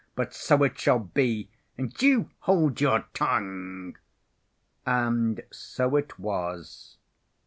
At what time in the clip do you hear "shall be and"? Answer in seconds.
0.79-1.93